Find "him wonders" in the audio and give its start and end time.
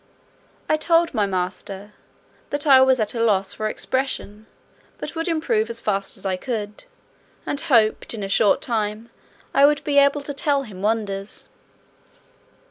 10.63-11.49